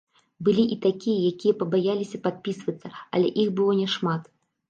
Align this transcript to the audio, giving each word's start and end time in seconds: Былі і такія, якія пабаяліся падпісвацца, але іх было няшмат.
Былі 0.45 0.61
і 0.75 0.75
такія, 0.85 1.19
якія 1.33 1.53
пабаяліся 1.59 2.21
падпісвацца, 2.25 2.89
але 3.19 3.27
іх 3.43 3.53
было 3.59 3.79
няшмат. 3.83 4.21